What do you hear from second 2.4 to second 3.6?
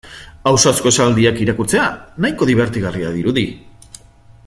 dibertigarria dirudi.